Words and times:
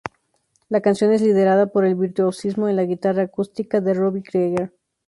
La 0.67 0.81
canción 0.81 1.13
es 1.13 1.21
liderada 1.21 1.67
por 1.67 1.85
el 1.85 1.93
virtuosismo 1.93 2.67
en 2.67 2.75
la 2.75 2.85
guitarra 2.85 3.21
acústica 3.21 3.81
de 3.81 3.93
Robby 3.93 4.23
Krieger. 4.23 4.73